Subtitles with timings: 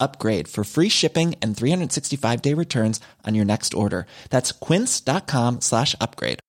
[0.00, 4.06] upgrade for free shipping and 365 day returns on your next order.
[4.30, 6.40] That's quince.com slash upgrade.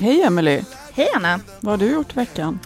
[0.00, 0.64] Hej Emily!
[0.92, 1.40] Hej Anna!
[1.60, 2.58] Vad har du gjort i veckan?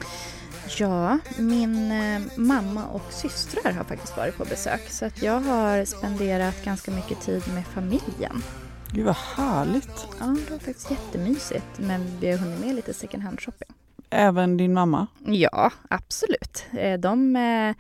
[0.79, 5.85] Ja, min eh, mamma och systrar har faktiskt varit på besök så att jag har
[5.85, 8.43] spenderat ganska mycket tid med familjen.
[8.92, 10.06] Gud vad härligt!
[10.20, 13.69] Ja, det var faktiskt jättemysigt men vi har hunnit med lite second hand shopping.
[14.11, 15.06] Även din mamma?
[15.25, 16.65] Ja, absolut.
[16.73, 17.75] Eh, De eh,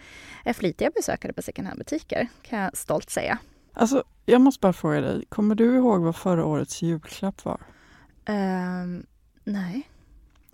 [0.44, 3.38] är flitiga besökare på second hand-butiker kan jag stolt säga.
[3.72, 7.60] Alltså, jag måste bara fråga dig, kommer du ihåg vad förra årets julklapp var?
[8.24, 9.06] Ehm,
[9.44, 9.88] nej.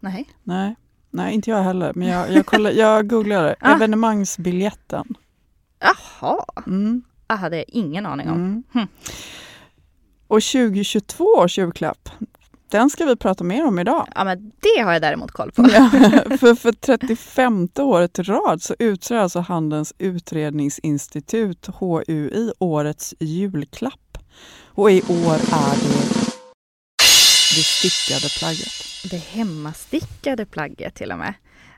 [0.01, 0.29] Nej.
[0.43, 0.77] Nej,
[1.11, 3.75] nej inte jag heller, men jag, jag, kollade, jag googlade Ah.
[3.75, 5.15] evenemangsbiljetten.
[5.79, 8.35] Jaha, Mm, jag hade ingen aning om.
[8.35, 8.63] mm.
[8.73, 8.87] Hm.
[10.33, 12.09] Och 2022 års julklapp,
[12.71, 14.09] den ska vi prata mer om idag.
[14.15, 15.63] Ja, men det har jag däremot koll på.
[15.63, 15.91] Ja,
[16.41, 24.19] för, för 35 året i rad så utser alltså Handelns utredningsinstitut, HUI, årets julklapp.
[24.67, 26.23] Och i år är det
[27.57, 28.73] det stickade plagget.
[29.11, 31.35] Det hemmastickade plagget till och med.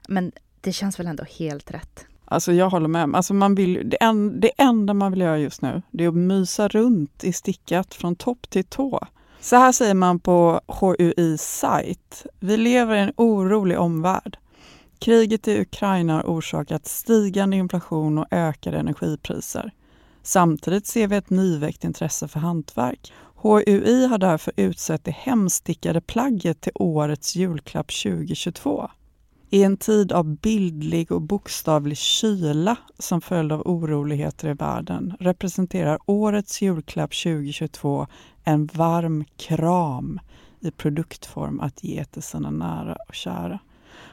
[0.08, 2.06] Men det känns väl ändå helt rätt.
[2.34, 3.14] Alltså jag håller med.
[3.14, 6.14] Alltså man vill, det, en, det enda man vill göra just nu det är att
[6.14, 9.06] mysa runt i stickat från topp till tå.
[9.40, 12.26] Så här säger man på HUI sajt.
[12.40, 14.38] Vi lever i en orolig omvärld.
[14.98, 19.72] Kriget i Ukraina har orsakat stigande inflation och ökade energipriser.
[20.22, 23.12] Samtidigt ser vi ett nyväckt intresse för hantverk.
[23.36, 28.90] HUI har därför utsett det hemstickade plagget till årets julklapp 2022.
[29.50, 35.98] I en tid av bildlig och bokstavlig kyla som följd av oroligheter i världen representerar
[36.06, 38.06] årets julklapp 2022
[38.44, 40.20] en varm kram
[40.60, 43.58] i produktform att ge till sina nära och kära.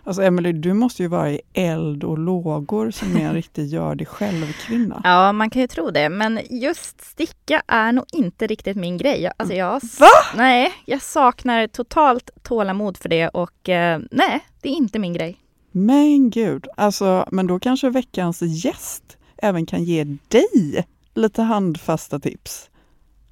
[0.03, 3.95] Alltså Emelie, du måste ju vara i eld och lågor som är en riktig gör
[3.95, 5.01] det själv-kvinna.
[5.03, 6.09] Ja, man kan ju tro det.
[6.09, 9.31] Men just sticka är nog inte riktigt min grej.
[9.38, 10.07] Alltså jag, Va?
[10.35, 15.38] Nej, jag saknar totalt tålamod för det och eh, nej, det är inte min grej.
[15.72, 22.69] Men gud, alltså, men då kanske veckans gäst även kan ge dig lite handfasta tips.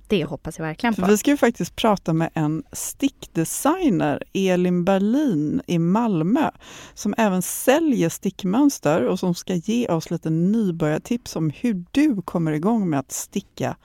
[0.09, 1.05] Det hoppas jag verkligen på.
[1.05, 6.51] vi ska ju faktiskt prata med en stickdesigner, Elin Berlin i Malmö,
[6.93, 12.51] som även säljer stickmönster och som ska ge oss lite nybörjartips om hur du kommer
[12.51, 13.75] igång med att sticka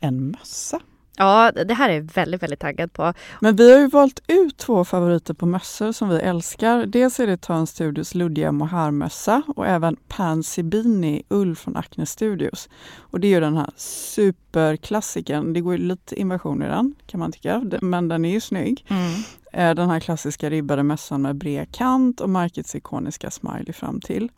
[0.00, 0.80] en mössa.
[1.16, 3.12] Ja, det här är jag väldigt, väldigt taggad på.
[3.40, 6.86] Men vi har ju valt ut två favoriter på mössor som vi älskar.
[6.86, 12.68] Dels är det Törn Studios luddiga mohairmössa och även Pansy Beanie ull från Acne Studios.
[12.98, 15.52] Och det är ju den här superklassikern.
[15.52, 18.86] Det går ju lite inversion i den kan man tycka, men den är ju snygg.
[18.88, 19.12] Mm.
[19.52, 24.30] Eh, Den här klassiska ribbade mössan med bred kant och märkets ikoniska smiley fram till.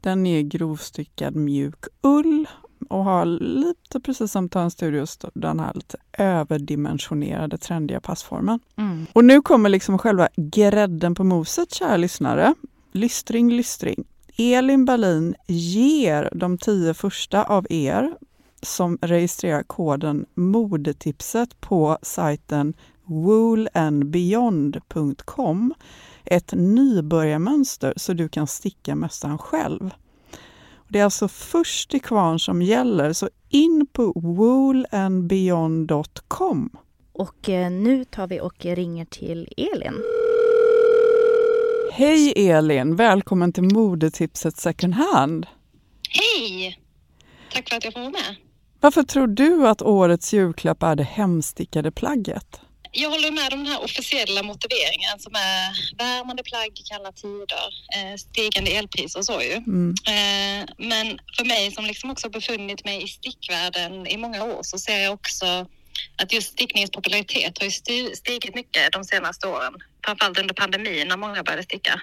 [0.00, 2.46] Den är grovstyckad mjuk ull
[2.86, 8.60] och har lite precis som Törn Studios den här lite överdimensionerade trendiga passformen.
[8.76, 9.06] Mm.
[9.12, 12.54] Och nu kommer liksom själva grädden på moset, kära lyssnare.
[12.92, 14.04] Lystring, lystring.
[14.38, 18.16] Elin Berlin ger de tio första av er
[18.62, 22.74] som registrerar koden modetipset på sajten
[23.04, 25.74] woolandbeyond.com
[26.24, 29.90] ett nybörjarmönster så du kan sticka mössan själv.
[30.88, 36.70] Det är alltså först till kvarn som gäller, så in på woolandbeyond.com.
[37.12, 40.02] Och eh, nu tar vi och ringer till Elin.
[41.92, 42.96] Hej Elin!
[42.96, 45.46] Välkommen till modetipset second hand.
[46.10, 46.80] Hej!
[47.52, 48.36] Tack för att jag får vara med.
[48.80, 52.60] Varför tror du att årets julklapp är det hemstickade plagget?
[52.98, 58.16] Jag håller med om den här officiella motiveringen som är värmande plagg, kalla tider, eh,
[58.16, 59.52] stigande elpriser och så ju.
[59.52, 59.94] Mm.
[60.06, 64.78] Eh, men för mig som liksom också befunnit mig i stickvärlden i många år så
[64.78, 65.46] ser jag också
[66.16, 69.74] att just stickningens popularitet har ju sti- stigit mycket de senaste åren.
[70.04, 72.00] Framförallt under pandemin när många började sticka.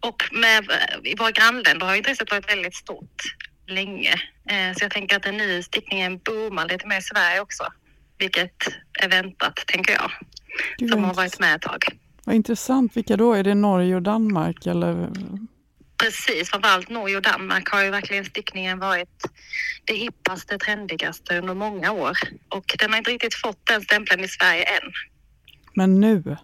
[0.00, 0.64] Och med,
[1.04, 3.22] i våra grannländer har intresset varit väldigt stort
[3.68, 4.12] länge.
[4.50, 7.64] Eh, så jag tänker att den nya stickningen boomar lite mer i Sverige också.
[8.18, 8.56] Vilket
[9.02, 10.10] är väntat, tänker jag.
[10.90, 11.84] Som har varit med ett tag.
[12.24, 12.96] Vad intressant.
[12.96, 13.32] Vilka då?
[13.32, 14.66] Är det Norge och Danmark?
[14.66, 15.08] Eller?
[16.02, 19.08] Precis, framförallt Norge och Danmark har ju verkligen stickningen varit
[19.84, 22.18] det hippaste, trendigaste under många år.
[22.48, 24.92] Och den har inte riktigt fått den stämpeln i Sverige än.
[25.74, 26.36] Men nu,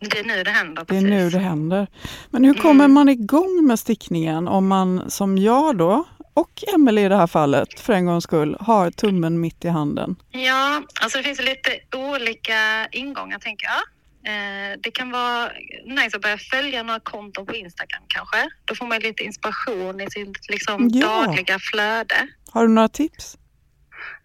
[0.00, 0.74] Det är nu det händer.
[0.88, 1.10] det är Precis.
[1.10, 1.86] nu det händer.
[2.30, 2.92] Men hur kommer Mm.
[2.94, 6.04] man igång med stickningen om man som jag då,
[6.36, 10.16] och Emelie i det här fallet, för en gångs skull, har tummen mitt i handen?
[10.30, 13.82] Ja, alltså det finns lite olika ingångar tänker jag.
[14.32, 15.50] Eh, det kan vara
[15.86, 18.48] nice att börja följa några konton på Instagram kanske.
[18.64, 21.06] Då får man lite inspiration i sitt liksom, Ja.
[21.06, 22.28] dagliga flöde.
[22.52, 23.38] Har du några tips?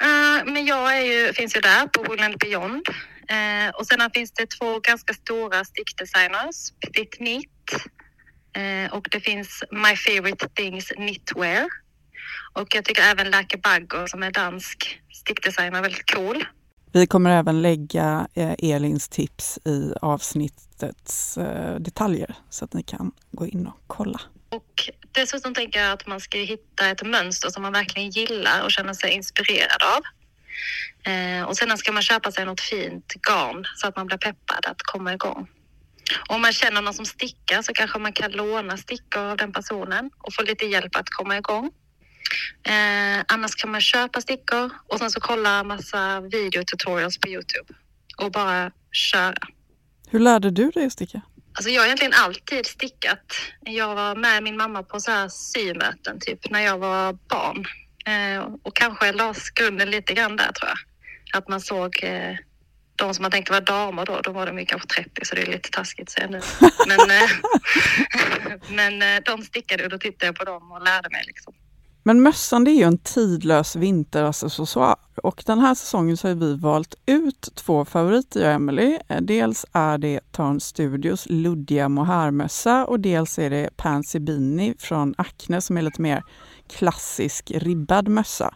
[0.04, 2.88] Eh, men jag är ju, finns ju där på Wool and Beyond.
[3.28, 7.72] Eh, och sen finns det två ganska stora stickdesigners, Petit Knit
[8.56, 11.68] eh, och det finns My Favorite Things Knitwear.
[12.54, 16.46] Och jag tycker även Lake Bagger som är dansk stickdesigner är väldigt cool.
[16.94, 23.12] Vi kommer även lägga eh, Elins tips i avsnittets eh, detaljer så att ni kan
[23.32, 24.22] gå in och kolla.
[24.50, 28.72] Och dessutom tänker jag att man ska hitta ett mönster som man verkligen gillar och
[28.72, 30.02] känner sig inspirerad av.
[31.12, 34.66] Eh, och sedan ska man köpa sig något fint garn så att man blir peppad
[34.66, 35.48] att komma igång.
[36.30, 39.52] Och om man känner någon som stickar så kanske man kan låna stickor av den
[39.52, 41.72] personen och få lite hjälp att komma igång.
[42.64, 47.74] Eh, annars kan man köpa stickor och sen så kolla massa videotutorials på Youtube
[48.18, 49.48] och bara köra.
[50.10, 51.22] Hur lärde du dig att sticka?
[51.54, 53.36] Alltså jag har egentligen alltid stickat.
[53.62, 57.66] Jag var med min mamma på så här symöten typ när jag var barn.
[58.06, 60.78] Eh, och kanske lades grunden lite grann där tror jag.
[61.38, 62.36] Att man såg eh,
[62.96, 65.42] de som man tänkte var damer då, då var de ju kanske 30 så det
[65.42, 66.42] är lite taskigt att säga nu.
[66.88, 67.30] Men, eh,
[68.70, 71.54] men eh, de stickade och då tittade jag på dem och lärde mig liksom.
[72.04, 76.56] Men mössan det är ju en tidlös vinteraccessoar och den här säsongen så har vi
[76.56, 78.98] valt ut två favoriter jag och Emily.
[79.08, 85.16] Eh, dels är det Tarn Studios luddiga mohairmössa och dels är det Pansy Beanie från
[85.18, 86.24] Acne som är lite mer
[86.68, 88.54] klassisk ribbad mössa.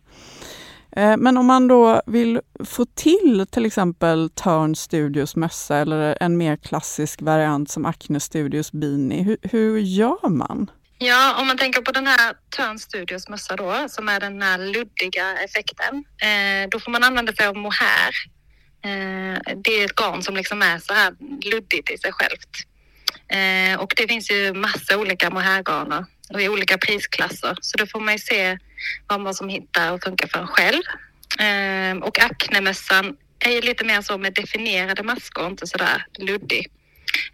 [0.91, 6.37] Eh, men om man då vill få till till exempel Törn Studios mössa eller en
[6.37, 10.71] mer klassisk variant som Acne Studios beanie, hur, hur gör man?
[11.07, 14.57] Ja, om man tänker på den här Turn Studios mössa då, som är den här
[14.57, 18.13] luddiga effekten, eh, då får man använda sig av mohair.
[18.85, 21.13] Eh, det är ett garn som liksom är så här
[21.51, 22.53] luddigt i sig självt.
[23.27, 27.99] Eh, och det finns ju massa olika mohairgarner och i olika prisklasser, så då får
[27.99, 28.57] man ju se
[29.07, 30.81] vad man som hittar och funkar för en själv.
[31.39, 36.71] Eh, och Acne-mössan är ju lite mer så med definierade maskor, inte så där luddig.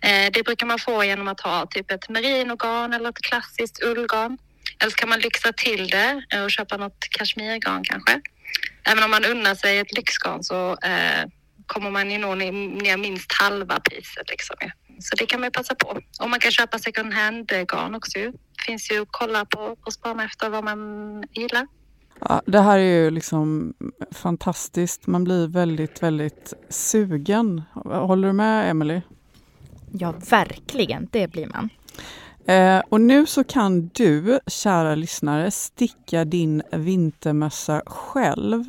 [0.01, 4.37] Eh, det brukar man få genom att ha typ ett merinogarn eller ett klassiskt ullgarn.
[4.79, 8.21] Eller så kan man lyxa till det eh, och köpa något kashmirgarn kanske.
[8.83, 11.29] Även om man unnar sig ett lyxgarn så eh,
[11.65, 14.29] kommer man ju nå ner minst halva priset.
[14.29, 14.55] Liksom.
[14.99, 15.99] Så det kan man ju passa på.
[16.19, 18.19] Och man kan köpa second hand-garn också.
[18.19, 18.31] ju.
[18.31, 21.67] Det finns ju att kolla på och spana efter vad man gillar.
[22.19, 23.73] Ja, det här är ju liksom
[24.11, 25.07] fantastiskt.
[25.07, 27.63] Man blir väldigt, väldigt sugen.
[27.83, 29.01] Håller du med, Emelie?
[29.91, 31.07] Ja, verkligen.
[31.11, 31.69] Det blir man.
[32.45, 38.63] Eh, och nu så kan du, kära lyssnare, sticka din vintermössa själv.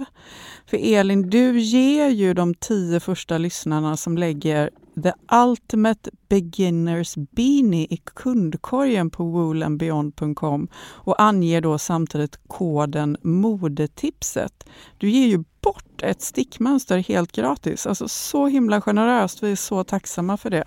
[0.67, 4.71] För Elin, du ger ju de tio första lyssnarna som lägger
[5.03, 14.65] The Ultimate Beginners Beanie i kundkorgen på woolandbeyond.com och anger då samtidigt koden modetipset.
[14.99, 17.87] Du ger ju bort ett stickmönster helt gratis.
[17.87, 19.43] Alltså så himla generöst.
[19.43, 20.65] Vi är så tacksamma för det.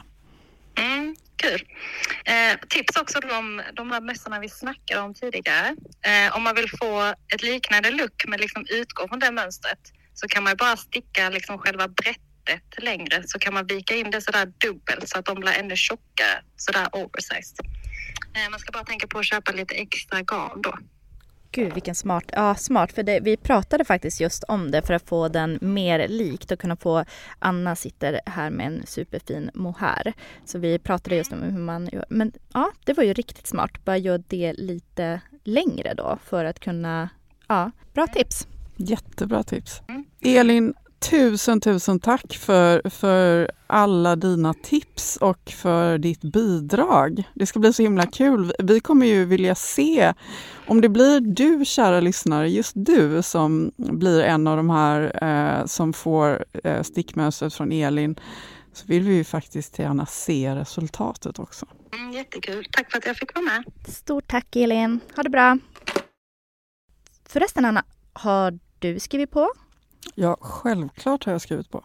[0.77, 1.62] Mm, kul.
[2.25, 5.75] Eh, tips också om de här mössorna vi snackade om tidigare.
[6.01, 9.79] Eh, om man vill få ett liknande look men liksom utgå från det mönstret
[10.13, 14.22] så kan man bara sticka liksom själva brättet längre så kan man vika in det
[14.22, 17.60] sådär dubbelt så att de blir ännu tjockare, sådär oversized.
[18.36, 20.77] Eh, man ska bara tänka på att köpa lite extra garn då.
[21.56, 25.10] Gud vilken smart, ja smart för det, vi pratade faktiskt just om det för att
[25.10, 27.06] få den mer likt och kunna få
[27.40, 30.14] Anna sitter här med en superfin mohair.
[30.46, 33.86] Så vi pratade just om hur man gör, men ja det var ju riktigt smart,
[33.86, 37.10] bara gör det lite längre då för att kunna,
[37.48, 38.48] ja bra tips.
[38.76, 39.82] Jättebra tips.
[40.22, 47.24] Elin, tusen, tusen tack för, för alla dina tips och för ditt bidrag.
[47.34, 48.54] Det ska bli så himla kul.
[48.60, 50.14] Vi kommer ju vilja se
[50.68, 55.66] om det blir du, kära lyssnare, just du som blir en av de här eh,
[55.66, 58.16] som får eh, stickmönstret från Elin,
[58.74, 61.66] så vill vi ju faktiskt gärna se resultatet också.
[61.94, 62.66] Mm, jättekul.
[62.72, 63.64] Tack för att jag fick vara med.
[63.88, 65.58] Stort tack Elin, ha det bra.
[67.30, 67.84] Förresten Anna,
[68.14, 69.52] har du skrivit på?
[70.16, 71.84] Ja, självklart har jag skrivit på.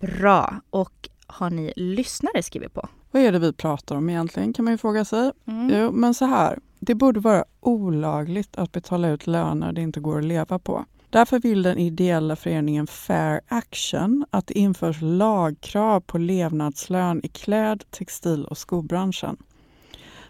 [0.00, 0.60] Bra.
[0.70, 2.88] Och har ni lyssnare skrivit på?
[3.10, 5.32] Vad är det vi pratar om egentligen kan man ju fråga sig.
[5.46, 5.70] Mm.
[5.72, 6.58] Jo, men så här.
[6.80, 10.84] Det borde vara olagligt att betala ut löner det inte går att leva på.
[11.10, 17.84] Därför vill den ideella föreningen Fair Action att det införs lagkrav på levnadslön i kläd-,
[17.90, 19.36] textil och skobranschen.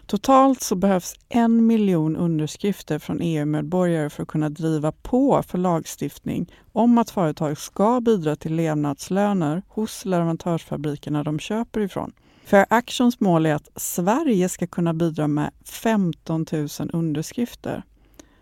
[0.07, 6.51] Totalt så behövs en miljon underskrifter från EU-medborgare för att kunna driva på för lagstiftning
[6.71, 12.13] om att företag ska bidra till levnadslöner hos leverantörsfabrikerna de köper ifrån.
[12.45, 17.83] Fair Actions mål är att Sverige ska kunna bidra med 15 000 underskrifter.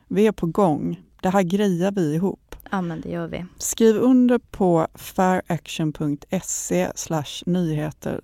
[0.08, 1.02] Vi är på gång.
[1.22, 2.43] Det här grejar vi ihop.
[2.72, 3.46] Ja, men det gör vi.
[3.58, 6.92] Skriv under på fairaction.se
[7.46, 8.22] nyheter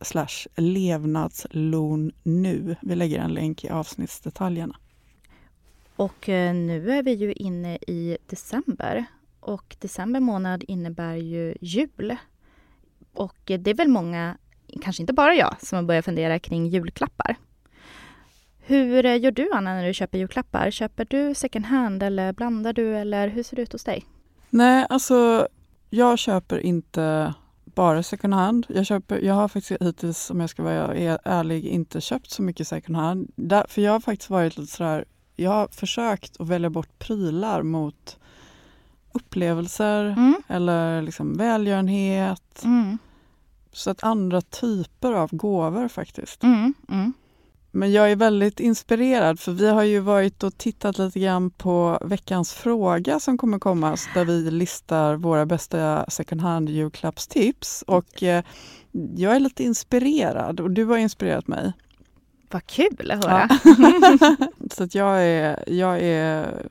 [0.00, 2.76] slash levnadslon nu.
[2.82, 4.76] Vi lägger en länk i avsnittsdetaljerna.
[5.96, 9.04] Och eh, nu är vi ju inne i december
[9.40, 12.16] och december månad innebär ju jul.
[13.12, 14.38] Och eh, det är väl många,
[14.82, 17.36] kanske inte bara jag, som har börjat fundera kring julklappar.
[18.60, 20.70] Hur eh, gör du Anna när du köper julklappar?
[20.70, 24.04] Köper du second hand eller blandar du eller hur ser det ut hos dig?
[24.50, 25.48] Nej, alltså
[25.90, 28.66] jag köper inte bara second hand.
[28.68, 32.68] Jag, köper, jag har faktiskt hittills, om jag ska vara ärlig, inte köpt så mycket
[32.68, 33.32] second hand.
[33.36, 35.04] Där, för jag har faktiskt varit lite sådär,
[35.36, 38.18] jag har försökt att välja bort prylar mot
[39.12, 40.34] upplevelser Mm.
[40.48, 42.62] eller liksom välgörenhet.
[42.64, 42.98] Mm.
[43.72, 46.42] Så att andra typer av gåvor faktiskt.
[46.42, 46.74] Mm.
[47.70, 51.98] Men jag är väldigt inspirerad för vi har ju varit och tittat lite grann på
[52.04, 58.44] veckans fråga som kommer komma där vi listar våra bästa second hand julklappstips och eh,
[59.16, 61.72] jag är lite inspirerad och du har inspirerat mig.
[62.50, 63.48] Vad kul att höra.
[64.70, 66.62] Så att jag är, jag är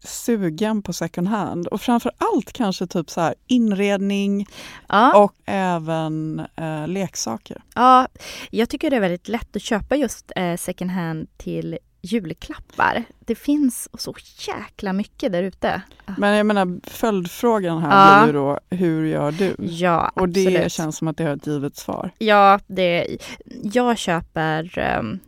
[0.00, 4.46] sugen på second hand och framför allt kanske typ så här inredning
[4.88, 5.22] Ja.
[5.24, 7.62] och även eh, leksaker.
[7.74, 8.08] Ja,
[8.50, 13.04] jag tycker det är väldigt lätt att köpa just eh, second hand till julklappar.
[13.20, 14.14] Det finns så
[14.48, 15.82] jäkla mycket där ute.
[16.18, 18.24] Men jag menar följdfrågan här Ja.
[18.24, 19.54] blir ju då, hur gör du?
[19.58, 20.72] Ja, Och det absolut.
[20.72, 22.10] känns som att det har ett givet svar.
[22.18, 23.18] Ja, det,
[23.62, 25.18] jag köper ehm,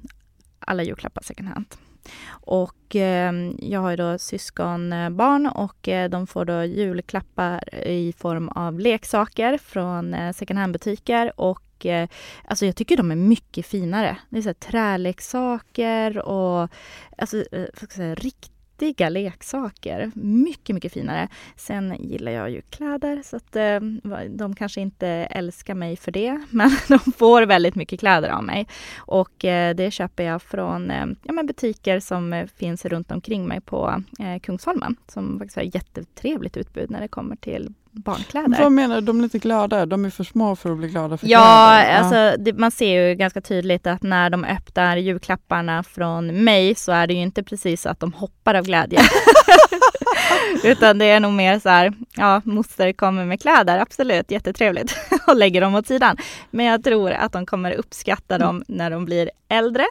[0.60, 1.66] alla julklappar second hand.
[2.50, 8.12] Och eh, jag har ju då syskonbarn eh, och eh, de får då julklappar i
[8.18, 12.08] form av leksaker från eh, second hand-butiker och eh,
[12.44, 14.16] alltså jag tycker de är mycket finare.
[14.28, 16.68] Det är så här träleksaker och
[17.18, 17.66] alltså, eh,
[18.80, 20.10] riktiga leksaker.
[20.14, 21.28] Mycket, mycket finare.
[21.56, 23.80] Sen gillar jag ju kläder så att eh,
[24.28, 26.40] de kanske inte älskar mig för det.
[26.50, 28.66] Men de får väldigt mycket kläder av mig.
[28.96, 33.48] Och eh, det köper jag från eh, ja, men butiker som eh, finns runt omkring
[33.48, 34.96] mig på eh, Kungsholmen.
[35.08, 38.62] Som faktiskt har jättetrevligt utbud när det kommer till barnkläder.
[38.62, 39.00] Vad menar du?
[39.00, 39.86] De är lite glada?
[39.86, 41.98] De är för små för att bli glada för Ja, kläder?
[41.98, 46.92] alltså det, man ser ju ganska tydligt att när de öppnar julklapparna från mig så
[46.92, 49.00] är det ju inte precis att de hoppar av glädje.
[50.64, 55.36] Utan det är nog mer så här, ja, moster kommer med kläder, absolut, jättetrevligt, och
[55.36, 56.16] lägger dem åt sidan.
[56.50, 59.84] Men jag tror att de kommer uppskatta dem när de blir äldre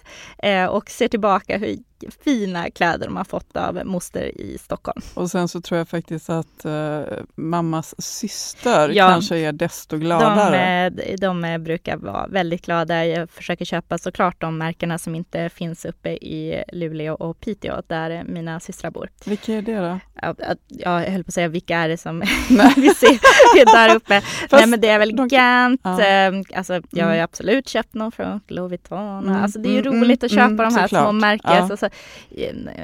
[0.43, 1.77] eh, och ser tillbaka hur
[2.23, 5.01] fina kläder de har fått av moster i Stockholm.
[5.13, 7.01] Och sen så tror jag faktiskt att eh,
[7.35, 9.07] mammas syster Ja.
[9.09, 10.85] kanske är desto De, gladare.
[10.85, 13.05] eh, de eh, brukar vara väldigt glada.
[13.05, 18.09] Jag försöker köpa såklart de märkena som inte finns uppe i Luleå och Piteå där
[18.11, 19.09] eh, mina systrar bor.
[19.25, 19.99] Vilka är det då?
[20.21, 20.35] Jag,
[20.67, 22.19] jag- höll på att säga vilka är det som
[22.75, 24.21] vi ser där uppe.
[24.51, 25.99] Nej men det är väl de- Gant, ja.
[26.55, 27.23] alltså jag har Mm.
[27.23, 29.27] absolut köpt någon från Louis Vuitton.
[29.27, 31.15] Mm, Alltså det är ju mm, roligt att köpa mm, de här små såklart.
[31.15, 31.55] märken.
[31.55, 31.67] Ja.
[31.67, 31.88] Så, så,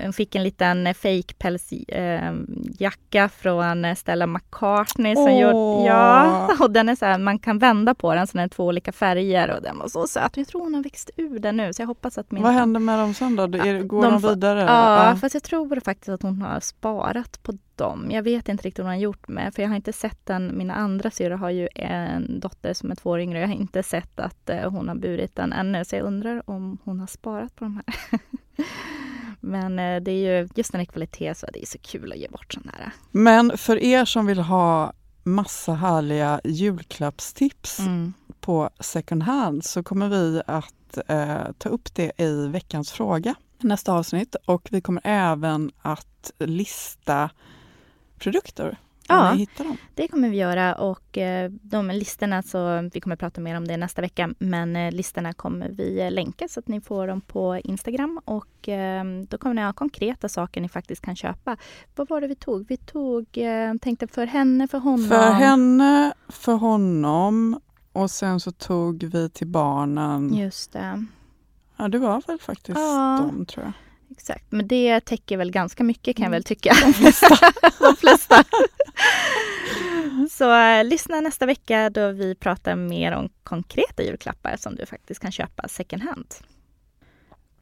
[0.04, 5.16] jag fick en liten fake pälsjacka från eh, Stella McCartney.
[5.16, 5.42] Som Åh.
[5.42, 8.48] gjorde, ja, och den är så här, man kan vända på den så den är
[8.48, 10.38] två olika färger och den var så söt.
[10.38, 12.80] Jag tror hon har växt ur den nu så jag hoppas att min Vad händer
[12.80, 13.44] med dem sen då?
[13.44, 14.60] Är, går de de, vidare?
[14.60, 18.12] Ja, fast jag tror faktiskt att hon har sparat på dem.
[18.12, 20.58] Jag vet inte riktigt vad hon har gjort med, för jag har inte sett den.
[20.58, 23.40] Mina andra syrror har ju en dotter som är två år yngre.
[23.40, 26.78] Jag har inte sett att eh, hon har burit den ännu, så jag undrar om
[26.84, 28.20] hon har sparat på de här.
[29.46, 31.78] Men eh, det är ju just när det är kvalitet så är det är så
[31.78, 32.92] kul att ge bort sån här.
[33.12, 38.14] Men för er som vill ha massa härliga julklappstips Mm.
[38.40, 43.94] på second hand så kommer vi att eh, ta upp det i veckans fråga nästa
[43.94, 47.30] avsnitt och vi kommer även att lista
[48.20, 48.78] produkter.
[49.08, 49.32] Ja.
[49.32, 49.78] Hittar dem.
[49.96, 53.78] Det kommer vi göra och eh, de listorna så vi kommer prata mer om det
[53.78, 54.30] nästa vecka.
[54.40, 58.70] Men eh, listorna kommer vi eh, länka så att ni får dem på Instagram och
[58.70, 61.58] eh, då kommer ni ha konkreta saker ni faktiskt kan köpa.
[61.96, 62.66] Vad var det vi tog?
[62.68, 63.26] Vi tog,
[63.82, 65.10] tänkte för henne, för honom.
[65.10, 67.60] För henne, för honom
[67.92, 70.34] och sen så tog vi till barnen.
[70.38, 71.06] Just det,
[71.78, 73.18] Ja, det var väl faktiskt Ja.
[73.22, 73.74] dem tror jag.
[74.12, 74.46] Exakt.
[74.50, 76.74] Men det täcker väl ganska mycket kan jag väl tycka.
[76.82, 77.38] De flesta.
[77.80, 78.44] De flesta.
[80.32, 85.22] Så eh, lyssna nästa vecka då vi pratar mer om konkreta julklappar som du faktiskt
[85.22, 86.26] kan köpa second hand.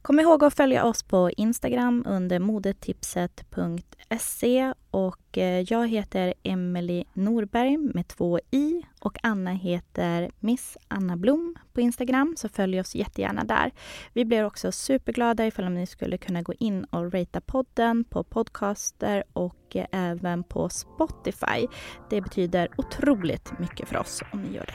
[0.04, 7.78] Kom ihåg att följa oss på Instagram under modetipset.se och eh, jag heter Emelie Norberg
[7.78, 13.44] med två i och Anna heter Miss Anna Blom på Instagram så följ oss jättegärna
[13.44, 13.72] där.
[14.12, 19.24] Vi blir också superglada ifall ni skulle kunna gå in och ratea podden på podcaster
[19.32, 21.66] och eh, även på Spotify.
[22.10, 24.74] Det betyder otroligt mycket för oss om ni gör det.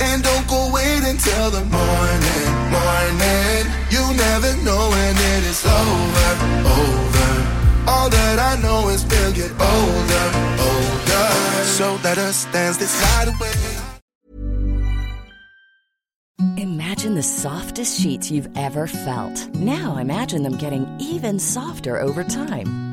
[0.00, 3.64] And don't go wait until the morning, morning.
[3.90, 6.30] You never know when it is over,
[6.80, 7.28] over.
[7.88, 10.26] All that I know is we'll get older,
[10.68, 11.64] older.
[11.64, 13.52] So let us dance this night away.
[16.56, 19.54] Imagine the softest sheets you've ever felt.
[19.54, 22.87] Now imagine them getting even softer over time.